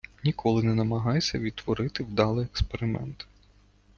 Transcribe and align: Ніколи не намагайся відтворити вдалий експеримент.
Ніколи 0.23 0.63
не 0.63 0.75
намагайся 0.75 1.39
відтворити 1.39 2.03
вдалий 2.03 2.45
експеримент. 2.45 3.27